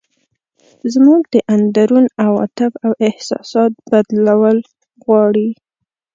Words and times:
زموږ 0.93 1.21
د 1.33 1.35
اندرون 1.53 2.05
عواطف 2.25 2.71
او 2.85 2.91
احساسات 3.07 3.71
بدلول 3.91 4.57
غواړي. 5.03 5.49